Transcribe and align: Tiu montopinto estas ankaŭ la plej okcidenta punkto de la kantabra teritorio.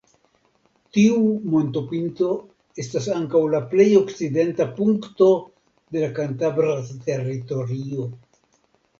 Tiu 0.95 1.17
montopinto 1.55 2.29
estas 2.83 3.09
ankaŭ 3.15 3.41
la 3.55 3.59
plej 3.73 3.85
okcidenta 3.99 4.67
punkto 4.79 5.27
de 5.97 6.01
la 6.05 6.09
kantabra 6.21 6.73
teritorio. 7.09 8.07